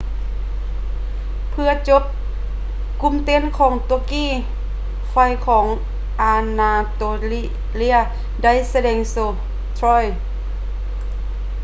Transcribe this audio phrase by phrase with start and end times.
[1.49, 2.03] ເພື່ອຈົບ
[3.01, 4.27] ກຸ່ມເຕັ້ນຂອງຕວກກີ
[5.09, 5.15] ໄຟ
[5.47, 5.65] ຂອງ
[6.21, 7.01] ອານາໂຕ
[7.75, 7.95] ເລຍ
[8.43, 9.15] ໄດ້ສະແດງໂຊ
[9.79, 10.03] troy